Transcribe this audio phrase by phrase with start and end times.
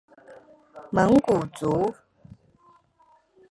[0.89, 1.93] 蒙古族。